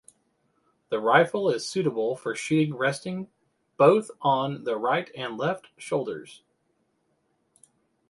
The 0.89 0.99
rifle 0.99 1.47
is 1.51 1.63
suitable 1.69 2.15
for 2.15 2.33
shooting 2.33 2.73
resting 2.75 3.29
both 3.77 4.09
on 4.19 4.63
the 4.63 4.75
right 4.75 5.11
and 5.15 5.37
left 5.37 5.67
shoulders. 5.77 6.41